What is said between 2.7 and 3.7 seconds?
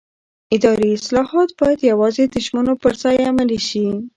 پر ځای عملي